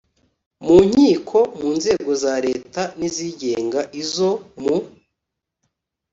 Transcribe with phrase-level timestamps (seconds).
[0.65, 4.31] mu nkiko mu nzego za leta n izigenga izo
[4.63, 4.75] mu